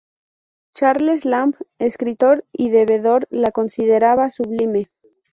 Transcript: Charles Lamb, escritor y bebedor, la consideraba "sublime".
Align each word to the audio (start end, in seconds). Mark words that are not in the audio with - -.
Charles 0.73 1.25
Lamb, 1.25 1.53
escritor 1.77 2.43
y 2.51 2.71
bebedor, 2.71 3.27
la 3.29 3.51
consideraba 3.51 4.31
"sublime". 4.31 4.89